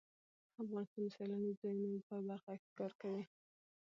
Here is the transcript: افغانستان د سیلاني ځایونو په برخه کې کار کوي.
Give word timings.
افغانستان 0.63 1.03
د 1.05 1.13
سیلاني 1.15 1.51
ځایونو 1.61 1.99
په 2.07 2.15
برخه 2.29 2.53
کې 2.61 2.69
کار 2.79 2.91
کوي. 3.01 3.23